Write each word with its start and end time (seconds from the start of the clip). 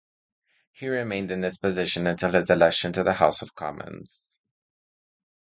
He 0.71 0.87
remained 0.89 1.29
in 1.29 1.41
this 1.41 1.57
position 1.57 2.07
until 2.07 2.31
his 2.31 2.49
election 2.49 2.91
to 2.93 3.03
the 3.03 3.13
House 3.13 3.43
of 3.43 3.53
Commons. 3.53 4.39